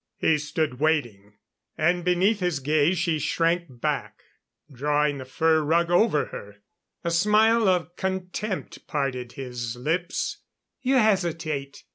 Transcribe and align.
He 0.17 0.39
stood 0.39 0.79
waiting; 0.79 1.35
and 1.77 2.03
beneath 2.03 2.39
his 2.39 2.59
gaze 2.59 2.97
she 2.97 3.19
shrank 3.19 3.65
back, 3.69 4.19
drawing 4.73 5.19
the 5.19 5.25
fur 5.25 5.61
rug 5.61 5.91
over 5.91 6.25
her. 6.25 6.55
A 7.03 7.11
smile 7.11 7.67
of 7.67 7.95
contempt 7.97 8.87
parted 8.87 9.33
his 9.33 9.75
lips. 9.75 10.39
"You 10.81 10.95
hesitate? 10.95 11.83